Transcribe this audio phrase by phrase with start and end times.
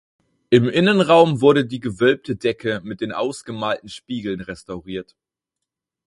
[0.49, 5.15] Im Innenraum wurde die gewölbte Decke mit den ausgemalten Spiegeln restauriert.